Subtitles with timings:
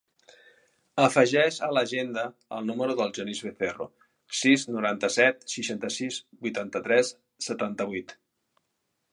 [1.07, 2.23] Afegeix a l'agenda
[2.57, 3.89] el número del Genís Becerro:
[4.39, 7.17] sis, noranta-set, seixanta-sis, vuitanta-tres,
[7.51, 8.17] setanta-vuit.